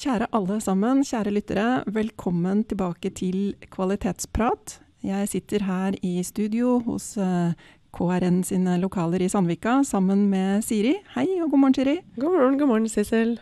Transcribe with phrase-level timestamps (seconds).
[0.00, 1.64] Kjære alle sammen, kjære lyttere.
[1.92, 4.78] Velkommen tilbake til Kvalitetsprat.
[5.04, 7.52] Jeg sitter her i studio hos eh,
[7.92, 10.94] KRN sine lokaler i Sandvika sammen med Siri.
[11.18, 11.98] Hei og god morgen, Siri.
[12.16, 13.34] God morgen, god morgen, Sissel.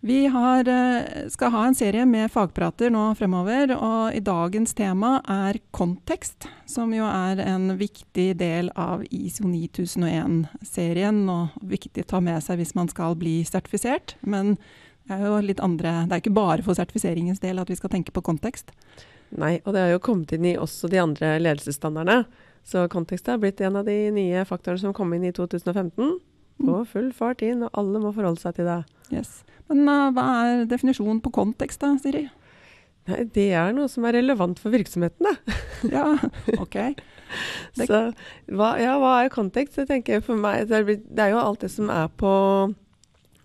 [0.00, 5.20] Vi har, eh, skal ha en serie med fagprater nå fremover, og i dagens tema
[5.28, 12.24] er kontekst, som jo er en viktig del av ISO 9001-serien, og viktig å ta
[12.24, 14.16] med seg hvis man skal bli sertifisert.
[14.24, 14.56] Men
[15.06, 17.92] det er jo litt andre Det er ikke bare for sertifiseringens del at vi skal
[17.92, 18.72] tenke på kontekst.
[19.36, 22.26] Nei, og det har jo kommet inn i også de andre ledelsesstandardene.
[22.66, 26.16] Så kontekst har blitt en av de nye faktorene som kom inn i 2015.
[26.56, 28.80] På full fart inn, og alle må forholde seg til det.
[29.14, 29.42] Yes.
[29.70, 32.24] Men uh, hva er definisjonen på kontekst da, Siri?
[33.06, 35.58] Nei, det er noe som er relevant for virksomheten, da.
[35.94, 36.06] ja,
[36.58, 36.78] ok.
[37.76, 37.86] Det...
[37.86, 38.00] Så
[38.50, 39.78] hva, ja, hva er kontekst?
[39.78, 42.32] Jeg tenker for meg, det er, det er jo alt det som er på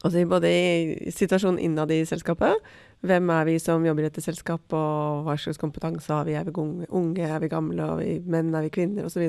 [0.02, 2.58] Altså både i situasjonen innad i selskapet.
[3.06, 6.38] Hvem er vi som jobber i dette selskapet, og hva slags kompetanse har vi?
[6.38, 9.28] Er vi unge, er vi gamle, er vi menn, er vi kvinner, osv.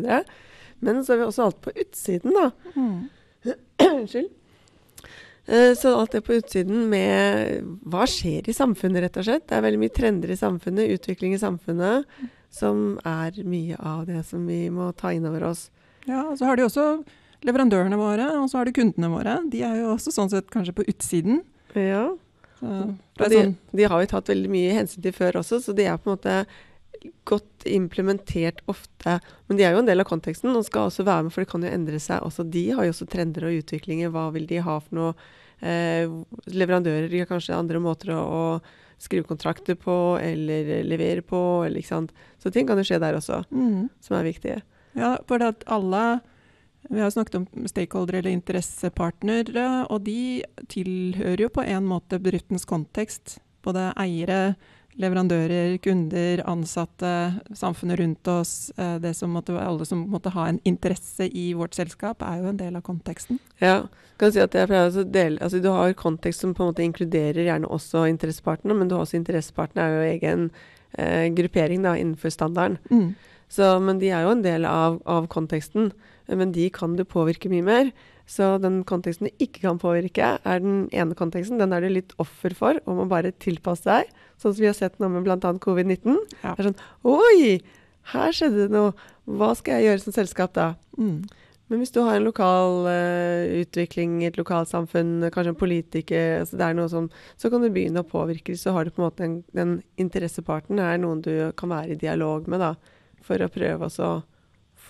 [0.82, 2.50] Men så er vi også alt på utsiden, da.
[2.76, 3.10] Mm.
[3.88, 4.30] Unnskyld.
[5.46, 9.48] Eh, så alt det på utsiden med hva skjer i samfunnet, rett og slett.
[9.48, 12.06] Det er veldig mye trender i samfunnet, utvikling i samfunnet,
[12.52, 15.66] som er mye av det som vi må ta inn over oss.
[16.06, 16.86] Ja, og så har de også
[17.46, 19.38] leverandørene våre, og så har du kundene våre.
[19.50, 21.42] De er jo også sånn sett kanskje på utsiden.
[21.74, 22.04] Ja.
[22.58, 22.74] Så,
[23.18, 23.56] de, sånn.
[23.72, 26.14] de, har vi tatt veldig mye hensyn til før også, så de er på en
[26.16, 26.36] måte
[27.26, 29.16] godt implementert ofte.
[29.48, 31.50] Men de er jo en del av konteksten og skal også være med, for det
[31.50, 32.22] kan jo endre seg.
[32.22, 34.12] Også de har jo også trender og utviklinger.
[34.14, 35.16] Hva vil de ha for noe?
[35.62, 36.10] Eh,
[36.50, 41.40] leverandører har kanskje andre måter å, å skrive kontrakter på eller levere på.
[41.66, 43.88] Eller, så ting kan jo skje der også, mm.
[44.02, 44.60] som er viktige.
[44.98, 46.20] Ja, for at alle
[46.90, 52.66] vi har snakket om stakeholder eller interessepartnere, og de tilhører jo på en måte bedriftens
[52.68, 53.38] kontekst.
[53.62, 54.56] Både eiere,
[55.00, 57.12] leverandører, kunder, ansatte,
[57.56, 58.72] samfunnet rundt oss.
[58.76, 62.50] Eh, det som måtte, alle som måtte ha en interesse i vårt selskap, er jo
[62.50, 63.40] en del av konteksten.
[63.62, 63.86] Ja,
[64.20, 66.84] kan si at jeg pleier å dele, altså Du har kontekst som på en måte
[66.84, 70.48] inkluderer gjerne også interessepartene, men du har også interessepartene er jo egen
[70.98, 72.78] eh, gruppering da, innenfor standarden.
[72.90, 73.14] Mm.
[73.48, 75.92] Så, men de er jo en del av, av konteksten
[76.28, 77.92] men de kan du påvirke mye mer.
[78.28, 81.58] Så den konteksten du ikke kan påvirke, er den ene konteksten.
[81.60, 84.10] Den er du litt offer for og må bare tilpasse deg.
[84.40, 85.38] Sånn som vi har sett nå med bl.a.
[85.38, 86.18] covid-19.
[86.42, 86.54] Ja.
[86.54, 87.60] Det er sånn Oi!
[88.12, 88.94] Her skjedde det noe.
[89.30, 90.72] Hva skal jeg gjøre som selskap da?
[90.98, 91.22] Mm.
[91.70, 96.58] Men hvis du har en lokal uh, utvikling i et lokalsamfunn, kanskje en politiker, altså
[96.60, 97.06] det er noe som,
[97.40, 98.56] så kan du begynne å påvirke.
[98.60, 102.02] Så har du på en måte en, den interesseparten er noen du kan være i
[102.02, 102.74] dialog med, da.
[103.22, 104.10] For å prøve å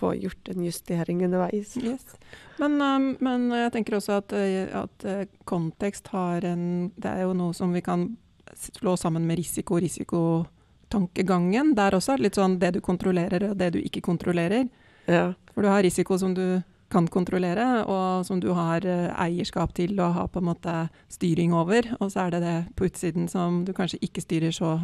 [0.03, 1.77] få gjort en justering underveis.
[1.77, 2.17] Yes.
[2.61, 7.23] Men, um, men, jeg tenker også at, eh, at, eh, kontekst har en Det er
[7.23, 8.17] jo noe som vi kan
[8.53, 11.75] slå sammen med risiko, risikotankegangen.
[11.75, 14.69] Der også er det litt sånn det du kontrollerer og det du ikke kontrollerer.
[15.07, 15.33] Ja.
[15.53, 16.61] For du har risiko som du
[16.93, 20.75] kan kontrollere, og som du har eh, eierskap til og har på en måte
[21.09, 21.87] styring over.
[21.99, 24.77] Og så er det det på utsiden som du kanskje ikke styrer så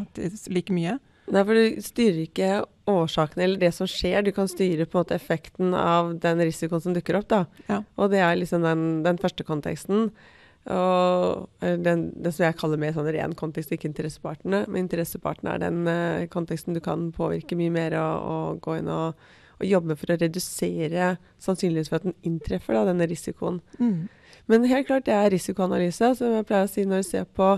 [0.50, 0.98] like mye.
[1.30, 2.50] Nei, for du styrer ikke
[2.92, 6.84] årsakene eller det som skjer, du kan styre på en måte effekten av den risikoen
[6.84, 7.30] som dukker opp.
[7.32, 7.46] da.
[7.70, 7.84] Ja.
[7.98, 10.10] Og det er liksom den, den første konteksten.
[10.70, 14.66] Og den, det som jeg kaller mer sånn ren kontekst, ikke interessepartene.
[14.68, 18.92] Men interessepartene er den uh, konteksten du kan påvirke mye mer og, og gå inn
[18.94, 19.18] og,
[19.58, 23.62] og, jobbe for å redusere sannsynligheten for at den inntreffer, da, denne risikoen.
[23.80, 24.10] Mm.
[24.50, 27.54] Men helt klart, det er risikoanalyse, som jeg pleier å si når du ser på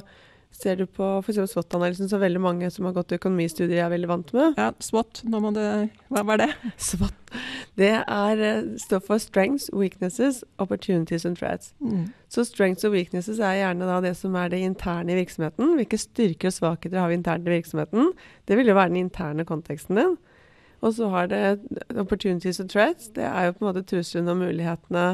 [0.51, 1.39] Ser du på f.eks.
[1.53, 4.59] SWOT-analysen, som veldig mange som har gått økonomistudier er veldig vant med?
[4.59, 5.61] Ja, SWOT, nå må du
[6.11, 6.49] hva var det?
[6.91, 7.15] SWOT.
[7.79, 11.71] Det er, eh, står for Strengths, Weaknesses, Opportunities and Threats.
[11.79, 12.11] Mm.
[12.31, 15.73] Så strengths og weaknesses er gjerne da det som er det interne i virksomheten.
[15.79, 18.11] Hvilke styrker og svakheter har vi internt i virksomheten?
[18.47, 20.17] Det vil jo være den interne konteksten din.
[20.81, 21.59] Og så har det
[21.95, 23.09] opportunities and threats.
[23.15, 25.05] Det er jo på en måte truslene og mulighetene,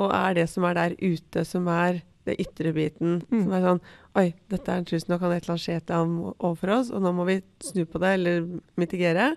[0.00, 3.18] og er det som er der ute, som er det ytre biten.
[3.30, 3.42] Mm.
[3.44, 3.82] Som er sånn
[4.20, 6.90] Oi, dette er en trussel, nå kan et eller annet skje til ham overfor oss,
[6.92, 8.42] og nå må vi snu på det eller
[8.76, 9.30] mitigere.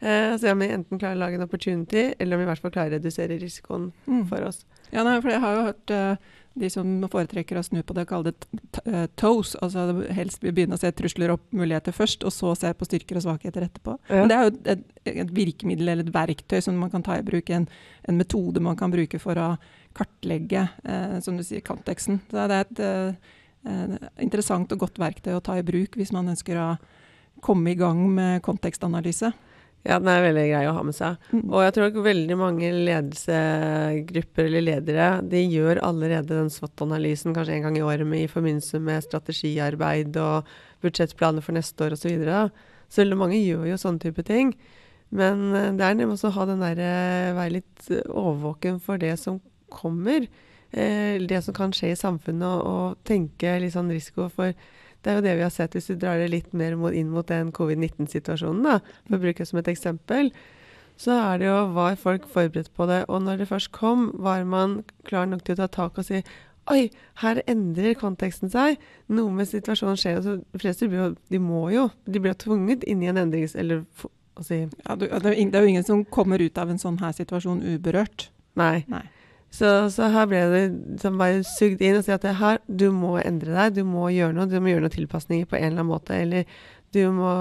[0.00, 2.62] Eh, så om vi enten klarer å lage en opportunity, eller om vi i hvert
[2.62, 4.22] fall klarer å redusere risikoen mm.
[4.30, 4.62] for oss.
[4.94, 6.30] Ja, nei, for jeg har jo hørt uh,
[6.60, 9.54] de som foretrekker å snu på det, kaller det uh, toes.
[9.64, 13.26] Altså helst begynne å se trusler og muligheter først, og så se på styrker og
[13.26, 13.96] svakheter etterpå.
[14.10, 14.20] Ja.
[14.22, 17.26] Men det er jo et, et, virkemiddel eller et verktøy som man kan ta i
[17.26, 17.68] bruk, en,
[18.08, 19.50] en metode man kan bruke for å
[19.96, 22.20] kartlegge, eh, som du sier, konteksten.
[22.30, 23.30] Så det er et eh,
[24.22, 26.68] interessant og godt verktøy å ta i bruk hvis man ønsker å
[27.44, 29.32] komme i gang med kontekstanalyse.
[29.80, 31.22] Ja, den er veldig grei å ha med seg.
[31.32, 31.44] Mm.
[31.46, 37.56] Og jeg tror at veldig mange ledelsegrupper eller ledere de gjør allerede den SWOT-analysen kanskje
[37.56, 40.50] en gang i året med, i forbindelse med strategiarbeid og
[40.84, 42.12] budsjettplaner for neste år osv.
[42.28, 42.42] Så,
[42.92, 44.52] så mange gjør jo sånne type ting.
[45.16, 49.00] Men eh, det er nemlig også å ha den der, eh, være litt overvåken for
[49.00, 49.40] det som
[49.72, 50.28] kommer.
[50.70, 54.52] Eh, det som kan skje i samfunnet, og, og tenke litt sånn risiko for
[55.00, 57.26] det er jo det vi har sett hvis du drar det litt mer inn mot
[57.28, 60.30] den covid-19-situasjonen, da, for å bruke det som et eksempel.
[61.00, 63.06] Så er det jo var folk forberedt på det.
[63.08, 66.20] Og når det først kom, var man klar nok til å ta tak og si
[66.70, 68.76] Oi, her endrer konteksten seg.
[69.10, 70.18] Noe med situasjonen skjer.
[70.20, 73.18] Altså, de fleste blir jo, de må jo, de blir jo tvunget inn i en
[73.18, 73.56] endrings...
[73.58, 73.82] Eller
[74.44, 78.28] si ja, det, er jo ingen som kommer ut av en sånn her situasjon uberørt.
[78.60, 78.84] Nei.
[78.92, 79.02] Nei.
[79.50, 83.16] Så, så, her ble det liksom bare sugd inn og si at her, du må
[83.18, 84.48] endre deg, du må gjøre noe.
[84.50, 86.14] Du må gjøre noen tilpasninger på en eller annen måte.
[86.14, 86.60] Eller
[86.94, 87.32] du må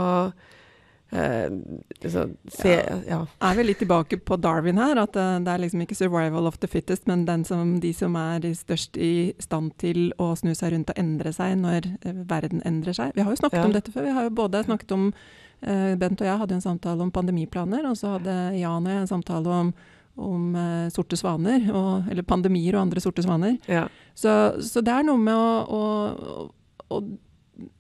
[1.14, 1.54] eh,
[2.02, 2.96] så, se ja.
[3.06, 3.20] ja.
[3.46, 4.98] Er vi litt tilbake på Darwin her?
[5.04, 8.48] At uh, det er liksom ikke 'survival of the fittest', men som, de som er
[8.58, 12.98] størst i stand til å snu seg rundt og endre seg når uh, verden endrer
[12.98, 13.14] seg.
[13.14, 13.68] Vi har jo snakket ja.
[13.70, 14.10] om dette før.
[14.10, 17.86] Vi har jo både snakket om uh, Bent og jeg hadde en samtale om pandemiplaner,
[17.86, 19.74] og så hadde Jan og jeg en samtale om
[20.20, 23.58] om uh, sorte svaner, og, eller pandemier og andre sorte svaner.
[23.72, 23.88] Ja.
[24.18, 24.32] Så,
[24.66, 27.02] så, det er noe med å, å, å,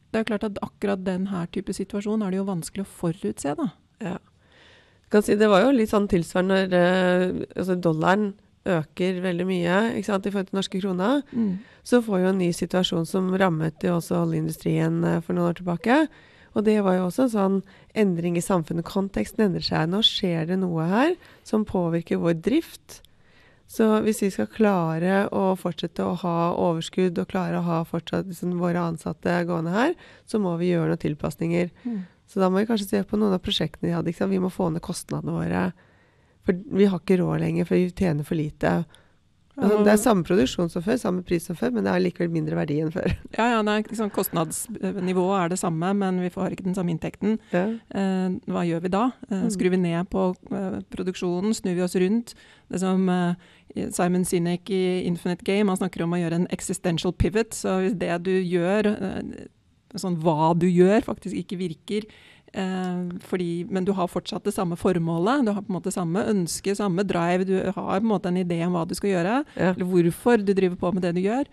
[0.10, 3.56] Det er klart at akkurat den her type situasjon er det jo vanskelig å forutse,
[3.60, 3.72] da.
[4.04, 4.18] Ja.
[5.10, 8.32] Si, det var jo litt sånn tilsvarende når uh, altså dollaren
[8.70, 11.20] øker veldig mye i forhold til norske krona.
[11.32, 11.60] Mm.
[11.88, 15.60] Så får jo en ny situasjon som rammet jo også oljeindustrien uh, for noen år
[15.62, 16.04] tilbake.
[16.58, 17.60] Og det var jo også en sånn
[17.98, 18.88] endring i samfunnet.
[18.88, 19.90] Konteksten endrer seg.
[19.92, 21.14] Nå skjer det noe her
[21.48, 23.02] som påvirker vår drift.
[23.70, 28.26] Så hvis vi skal klare å fortsette å ha overskudd og klare å ha fortsatt
[28.32, 29.94] liksom, våre ansatte gående her,
[30.26, 31.70] så må vi gjøre noen tilpasninger.
[31.86, 32.00] Mm.
[32.30, 34.32] Så da må vi kanskje se på noen av prosjektene vi hadde.
[34.34, 35.68] Vi må få ned kostnadene våre.
[36.48, 38.74] For vi har ikke råd lenger, for vi tjener for lite.
[39.60, 42.32] Altså, det er samme produksjon som før, samme pris som før, men det har likevel
[42.34, 43.12] mindre verdi enn før.
[43.38, 47.38] Ja, ja nei, liksom, Kostnadsnivået er det samme, men vi får ikke den samme inntekten.
[47.54, 47.66] Ja.
[47.96, 49.06] Eh, hva gjør vi da?
[49.30, 49.52] Eh, mm.
[49.56, 50.26] skrur vi ned på
[50.56, 51.56] eh, produksjonen?
[51.58, 52.34] Snur vi oss rundt?
[52.70, 53.48] Det som eh,
[53.96, 57.56] Simon Sinek i Infinite Game han snakker om å gjøre en existential pivot.
[57.58, 59.48] Så hvis det du gjør, eh,
[60.00, 62.10] sånn hva du gjør, faktisk ikke virker,
[63.30, 65.46] fordi, men du har fortsatt det samme formålet.
[65.46, 67.46] Du har på en måte samme ønske, samme drive.
[67.46, 69.74] Du har på en måte en idé om hva du skal gjøre, ja.
[69.74, 71.50] eller hvorfor du driver på med det du gjør.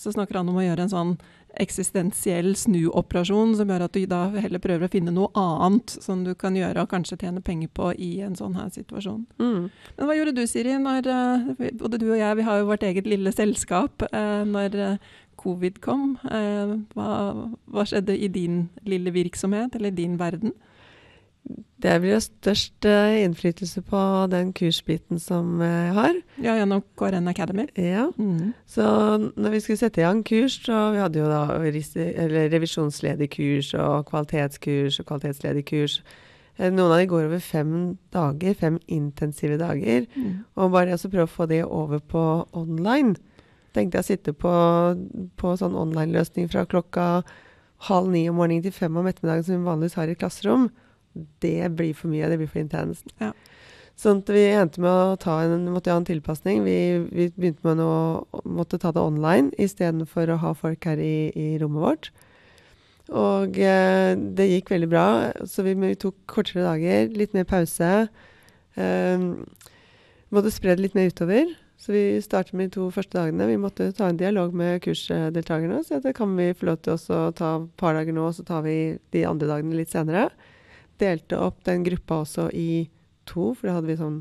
[0.00, 1.14] Så snakker han om å gjøre en sånn
[1.58, 6.32] eksistensiell snuoperasjon som gjør at du da heller prøver å finne noe annet som du
[6.38, 9.24] kan gjøre og kanskje tjene penger på i en sånn her situasjon.
[9.42, 9.66] Mm.
[9.96, 11.50] Men hva gjorde du, Siri, når uh,
[11.82, 14.06] både du og jeg vi har jo vårt eget lille selskap.
[14.14, 14.78] Uh, når
[15.40, 16.16] covid kom.
[16.30, 17.10] Eh, hva,
[17.70, 20.52] hva, skjedde i din lille virksomhet, eller din verden?
[21.80, 24.00] Det blir jo størst uh, innflytelse på
[24.30, 26.18] den kursbiten som jeg har.
[26.44, 27.64] Ja, Gjennom KRN Academy?
[27.76, 28.10] Ja.
[28.18, 28.52] Mm.
[28.68, 28.84] Så
[29.36, 31.46] når vi skulle sette i gang kurs, så vi hadde jo da
[32.52, 36.02] revisjonsledig kurs og kvalitetskurs og kvalitetsledig kurs.
[36.60, 37.74] Eh, noen av de går over fem
[38.12, 40.04] dager, fem intensive dager.
[40.12, 40.44] Mm.
[40.60, 43.16] Og bare å prøve å få det over på online
[43.76, 44.52] tenkte jeg å sitte på,
[45.40, 47.22] på sånn online-løsning fra klokka
[47.88, 50.68] halv ni om morgenen til fem om ettermiddagen, som vi vanligvis har i et klasserom.
[51.42, 52.28] Det blir for mye.
[52.30, 53.08] Det blir for intenst.
[53.22, 53.32] Ja.
[54.00, 56.62] Sånn at vi endte med å ta en, måtte ha en tilpasning.
[56.64, 56.76] Vi,
[57.12, 61.48] vi begynte med å måtte ta det online istedenfor å ha folk her i, i
[61.60, 62.10] rommet vårt.
[63.10, 65.06] Og eh, det gikk veldig bra.
[65.48, 67.90] Så vi, vi, tok kortere dager, litt mer pause.
[68.80, 69.26] Eh,
[70.30, 71.52] måtte spre det litt mer utover.
[71.80, 73.46] Så vi startet med de to første dagene.
[73.48, 75.80] Vi måtte ta en dialog med kursdeltakerne.
[75.86, 78.44] Så det kan vi få lov til å ta et par dager nå, og så
[78.44, 78.76] tar vi
[79.16, 80.28] de andre dagene litt senere.
[81.00, 82.84] Delte opp den gruppa også i
[83.24, 84.20] to, for det hadde vi sånn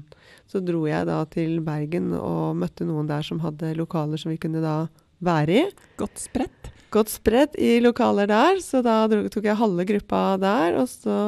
[0.50, 4.40] Så dro jeg da til Bergen og møtte noen der som hadde lokaler som vi
[4.42, 4.88] kunne da
[5.20, 5.66] være i.
[6.00, 6.72] Godt spredt.
[6.94, 10.80] Godt spredt i lokaler der, så da tok jeg halve gruppa der.
[10.80, 11.20] Og så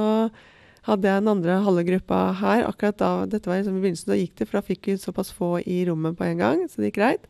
[0.87, 2.65] hadde jeg den andre halve gruppa her.
[2.65, 5.31] Akkurat da dette var liksom i begynnelsen, da gikk det, for da fikk vi såpass
[5.35, 7.27] få i rommet på en gang, så det gikk greit.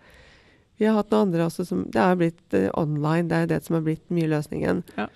[0.80, 3.60] Vi har hatt noen andre også som Det er blitt uh, online, det er det
[3.68, 4.82] som har blitt mye løsningen.
[4.98, 5.10] Ja.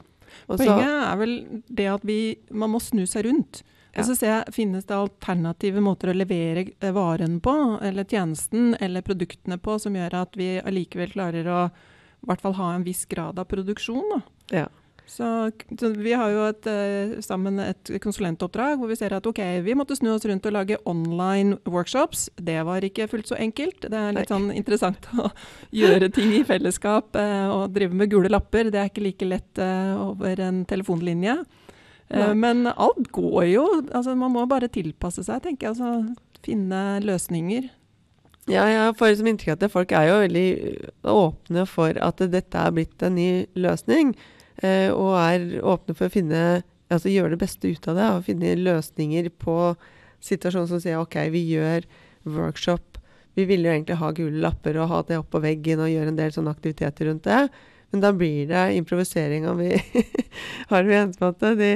[0.51, 1.33] Poenget er vel
[1.71, 3.63] det at vi Man må snu seg rundt.
[3.95, 8.75] Og så ser jeg, Finnes det alternative måter å levere eh, varen på, eller tjenesten
[8.83, 12.83] eller produktene på, som gjør at vi allikevel klarer å i hvert fall ha en
[12.83, 14.03] viss grad av produksjon?
[14.11, 14.19] da?
[14.51, 14.65] Ja.
[15.07, 19.41] Så, så, Vi har jo et, uh, sammen et konsulentoppdrag hvor vi ser at ok,
[19.65, 22.27] vi måtte snu oss rundt og lage online workshops.
[22.35, 23.85] Det var ikke fullt så enkelt.
[23.85, 25.29] Det er litt sånn interessant å
[25.81, 28.71] gjøre ting i fellesskap uh, og drive med gule lapper.
[28.73, 31.39] Det er ikke like lett uh, over en telefonlinje.
[32.05, 32.35] Nei.
[32.37, 33.63] men alt går jo.
[33.89, 35.73] altså Man må bare tilpasse seg, tenker jeg.
[35.73, 37.71] altså Finne løsninger.
[38.45, 40.49] Ja, jeg får liksom inntrykk av at folk er jo veldig
[41.09, 44.13] åpne for at dette er blitt en ny løsning.
[44.63, 46.41] Uh, og er åpne for å finne
[46.93, 48.09] altså gjøre det beste ut av det.
[48.13, 49.59] Og finne løsninger på
[50.25, 51.87] situasjonen som sier OK, vi gjør
[52.35, 52.99] workshop.
[53.35, 56.13] Vi ville jo egentlig ha gule lapper og ha det opp på veggen og gjøre
[56.13, 57.47] en del sånne aktiviteter rundt det.
[57.91, 59.75] Men da blir det improvisering, og vi
[60.71, 61.69] har vi at de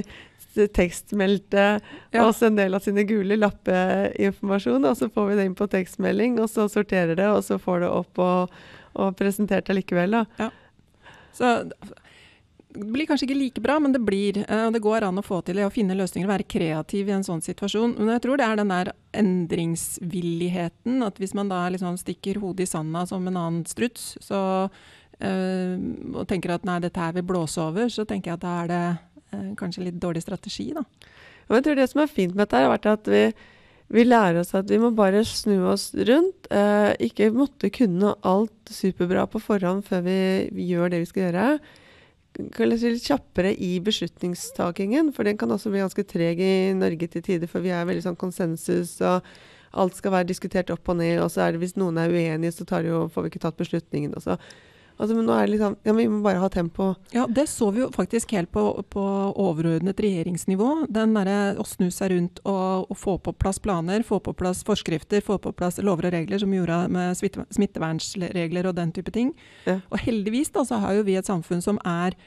[0.76, 1.66] tekstmeldte
[2.12, 2.24] ja.
[2.26, 6.40] oss en del av sine gule lappeinformasjon, og så får vi det inn på tekstmelding,
[6.42, 8.58] og så sorterer det, og så får det opp og,
[9.00, 10.18] og presentert det likevel.
[10.18, 10.26] Da.
[10.42, 10.50] Ja.
[11.38, 11.54] Så
[12.70, 14.44] blir kanskje ikke like bra, men det blir.
[14.46, 17.10] Eh, og det går an å få til det, å finne løsninger og være kreativ
[17.10, 17.96] i en sånn situasjon.
[17.98, 21.02] Men jeg tror det er den der endringsvilligheten.
[21.06, 25.76] At hvis man da liksom stikker hodet i sanda som en annen struts, så øh,
[26.14, 28.74] og tenker at nei, dette her vil blåse over, så tenker jeg at da er
[28.74, 28.84] det
[29.34, 30.86] øh, kanskje litt dårlig strategi, da.
[31.50, 33.24] Jeg tror det som er fint med dette, har vært at vi,
[33.90, 36.46] vi lærer oss at vi må bare snu oss rundt.
[36.54, 40.20] Øh, ikke måtte kunne alt superbra på forhånd før vi
[40.70, 41.48] gjør det vi skal gjøre.
[42.56, 47.26] Kanskje litt kjappere i beslutningstakingen, for den kan også bli ganske treg i Norge til
[47.26, 48.96] tider, for vi er veldig sånn konsensus.
[49.04, 49.28] og
[49.80, 52.56] Alt skal være diskutert opp og ned, og så er det hvis noen er uenige,
[52.56, 54.16] så jo, får vi ikke tatt beslutningen.
[54.16, 54.40] Og så
[55.00, 56.90] Altså, men nå er det liksom, ja, Vi må bare ha tempo.
[57.16, 59.04] Ja, det så vi jo faktisk helt på, på
[59.40, 60.90] overordnet regjeringsnivå.
[60.92, 64.66] Den derre å snu seg rundt og, og, få på plass planer, få på plass
[64.68, 67.16] forskrifter, få på plass lover og regler som gjorde med
[67.56, 69.32] smittevernsregler og den type ting.
[69.70, 69.80] Ja.
[69.88, 72.18] Og heldigvis da, så har jo vi et samfunn som er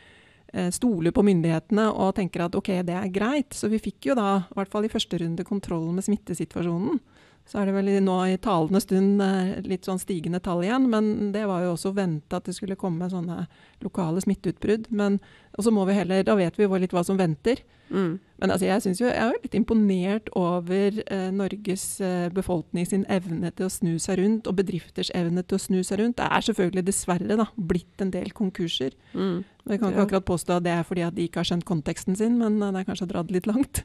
[0.55, 3.53] eh, stoler på myndighetene og tenker at ok, det er greit.
[3.53, 7.05] Så vi fikk jo da, i hvert fall i første runde, kontroll med smittesituasjonen.
[7.49, 11.33] Så er det vel nå i talende stund eh, litt sånn stigende tall igjen, men
[11.35, 13.45] det var jo også venta at det skulle komme sånne
[13.83, 14.89] lokale smitteutbrudd.
[14.95, 15.19] Men,
[15.59, 17.65] og så må vi heller, da vet vi jo litt hva som venter.
[17.93, 18.21] Mm.
[18.41, 23.05] Men altså, jeg, jo, jeg er jo litt imponert over eh, Norges eh, befolkning sin
[23.13, 26.17] evne til å snu seg rundt, og bedrifters evne til å snu seg rundt.
[26.23, 28.97] Det er selvfølgelig dessverre da, blitt en del konkurser.
[29.13, 29.43] Mm.
[29.69, 30.07] Jeg kan ikke ja.
[30.07, 32.73] akkurat påstå at det er fordi at de ikke har skjønt konteksten sin, men det
[32.81, 33.85] er kanskje dratt litt langt.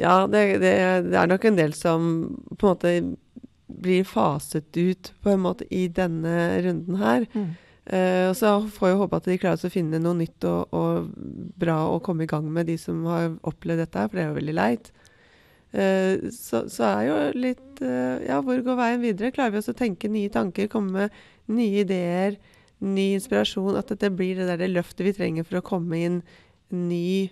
[0.00, 0.72] Ja, det, det,
[1.10, 2.08] det, er nok en del som
[2.58, 2.94] på en måte
[3.66, 7.26] blir faset ut på en måte i denne runden her.
[7.34, 7.52] Mm.
[7.84, 11.10] Uh, og så får jeg håpe at de klarer å finne noe nytt og, og,
[11.60, 14.30] bra å komme i gang med, de som har opplevd dette her, for det er
[14.30, 14.88] jo veldig leit.
[15.74, 19.32] Uh, så, så, er jo litt uh, Ja, hvor går veien videre?
[19.34, 21.22] Klarer vi oss å tenke nye tanker, komme med
[21.52, 22.38] nye ideer,
[22.80, 23.76] ny inspirasjon?
[23.76, 26.20] At dette blir det der det løftet vi trenger for å komme inn
[26.72, 27.28] ny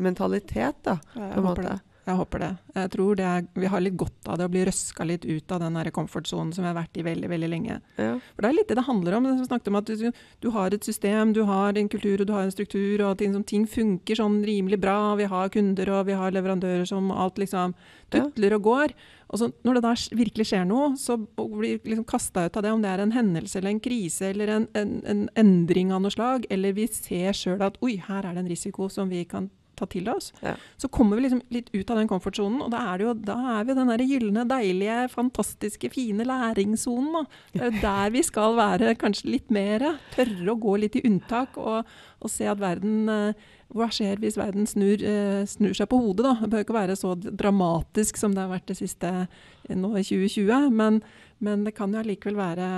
[0.00, 1.00] mentalitet, da.
[1.16, 1.66] Ja, på en måte.
[1.66, 1.89] Det.
[2.10, 2.50] Jeg håper det.
[2.74, 5.52] Jeg tror det er, Vi har litt godt av det å bli røska litt ut
[5.54, 7.78] av den komfortsonen som vi har vært i veldig veldig lenge.
[8.00, 8.16] Ja.
[8.34, 9.28] For Det er litt det det handler om.
[9.28, 10.10] Du snakket om at du,
[10.42, 13.36] du, har et system, du har en kultur og du har en struktur, og ting,
[13.44, 15.14] ting funker sånn rimelig bra.
[15.20, 17.76] Vi har kunder og vi har leverandører som alt liksom
[18.10, 18.96] tutler og går.
[19.30, 22.64] Og så Når det da virkelig skjer noe, så blir vi liksom kasta ut av
[22.66, 26.02] det, om det er en hendelse eller en krise eller en, en, en endring av
[26.02, 29.22] noe slag, eller vi ser sjøl at oi, her er det en risiko som vi
[29.30, 29.46] kan
[29.80, 30.30] ta til oss.
[30.44, 30.54] Ja.
[30.80, 33.38] Så kommer vi liksom litt ut av den komfortsonen, og da er, det jo, da
[33.56, 37.28] er vi den der gylne, deilige, fantastiske, fine læringssonen.
[37.54, 39.86] Det er jo der vi skal være, kanskje litt mer.
[40.14, 41.88] Tørre å gå litt i unntak og,
[42.20, 46.24] og se at verden eh, hva skjer hvis verden snur, eh, snur, seg på hodet?
[46.26, 46.34] da?
[46.42, 50.02] Det bør ikke være så dramatisk som det har vært det siste eh, nå i
[50.02, 50.70] 2020.
[50.74, 51.00] Men,
[51.38, 52.70] men det kan jo allikevel være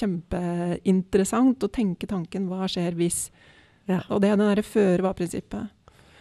[0.00, 3.28] kjempeinteressant å tenke tanken hva skjer hvis?
[3.90, 4.02] Ja.
[4.10, 5.70] Og det er det føre var-prinsippet.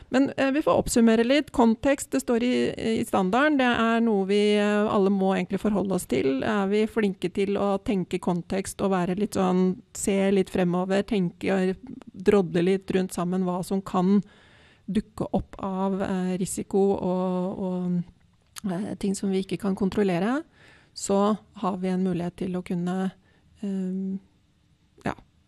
[0.09, 1.51] Men eh, vi får oppsummere litt.
[1.55, 2.53] Kontekst, det står i,
[2.99, 3.59] i, standarden.
[3.61, 6.41] Det er noe vi eh, alle må egentlig forholde oss til.
[6.43, 11.75] Er vi flinke til å tenke kontekst og være litt sånn Se litt fremover, tenke
[12.13, 14.19] drodle litt rundt sammen hva som kan
[14.89, 20.39] dukke opp av eh, risiko og, og eh, ting som vi ikke kan kontrollere,
[20.93, 24.17] så har vi en mulighet til å kunne eh,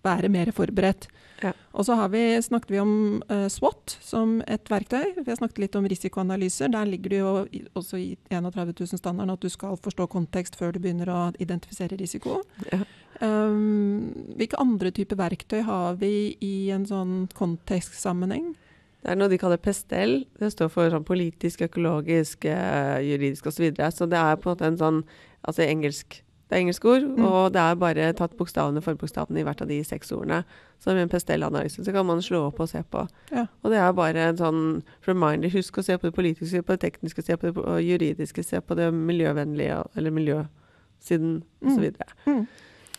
[0.05, 1.07] være mer forberedt.
[1.41, 1.51] Ja.
[1.73, 2.93] Og så vi, snakket vi om
[3.31, 5.15] uh, SWOT som et verktøy.
[5.17, 6.71] Vi har snakket litt om risikoanalyser.
[6.73, 10.75] Der ligger det jo i, også i 31 000-standarden at du skal forstå kontekst før
[10.75, 12.41] du begynner å identifisere risiko.
[12.71, 12.83] Ja.
[13.21, 18.53] Um, hvilke andre typer verktøy har vi i en sånn kontekstsammenheng?
[19.01, 20.19] Det er noe de kaller PESTEL.
[20.37, 23.55] Det står for sånn politisk, økologisk, eh, juridisk osv.
[23.55, 23.89] Så, videre.
[23.93, 25.03] så det er på en måte en sånn
[25.41, 26.19] Altså engelsk.
[26.51, 27.23] Det er engelsk ord, mm.
[27.23, 30.41] og det er bare tatt bokstavene, forbokstavene i hvert av de seks ordene.
[30.83, 33.05] Så med en pestellanalyse så kan man slå opp og se på.
[33.31, 33.45] Ja.
[33.63, 34.65] Og det er bare en sånn
[35.07, 35.47] reminder.
[35.53, 38.59] Husk å se på det politiske, se på det tekniske, se på det juridiske, se
[38.59, 41.71] på det miljøvennlige, eller miljøsiden mm.
[41.71, 41.87] osv.
[42.27, 42.43] Mm.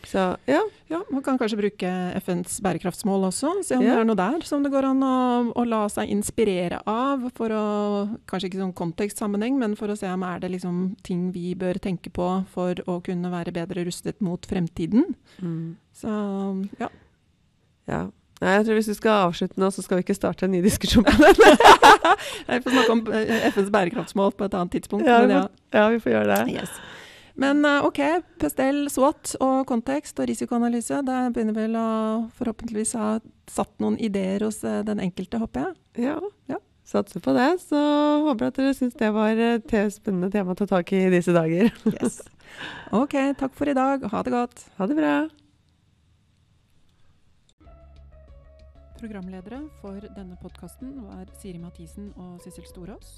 [0.07, 0.61] Så ja.
[0.87, 0.99] ja.
[1.09, 3.95] Man kan kanskje bruke FNs bærekraftsmål også, se om ja.
[3.95, 5.17] det er noe der som det går an å,
[5.55, 7.29] å, la seg inspirere av.
[7.37, 7.65] for å,
[8.29, 11.79] Kanskje ikke sånn kontekstsammenheng, men for å se om er det liksom ting vi bør
[11.83, 15.13] tenke på for å kunne være bedre rustet mot fremtiden.
[15.39, 15.77] Mm.
[15.95, 16.17] Så
[16.81, 16.91] ja.
[17.89, 18.03] ja.
[18.43, 20.59] Nei, jeg tror Hvis vi skal avslutte nå, så skal vi ikke starte en ny
[20.65, 21.37] diskusjon på den.
[22.49, 25.07] vi får snakke om eh, FNs bærekraftsmål på et annet tidspunkt.
[25.07, 25.85] Ja, vi, får, ja.
[25.93, 26.57] vi får gjøre det.
[26.57, 26.81] Yes.
[27.39, 27.99] Men eh, OK,
[28.41, 31.01] Pestell, SWAT og kontekst og risikoanalyse.
[31.05, 31.87] Det begynner vel å
[32.37, 33.15] forhåpentligvis ha
[33.49, 36.05] satt noen ideer hos eh, den enkelte, håper jeg.
[36.05, 36.19] Ja.
[36.51, 36.61] ja.
[36.85, 37.49] Satser på det.
[37.63, 37.79] Så
[38.27, 41.13] håper jeg at dere syns det var et spennende tema å ta tak i i
[41.13, 41.71] disse dager.
[41.95, 42.21] yes.
[42.93, 44.05] OK, takk for i dag.
[44.13, 44.67] Ha det godt.
[44.77, 45.15] Ha det bra.
[49.03, 53.17] Programledere for denne podkasten var Siri Mathisen og Sissel Storås.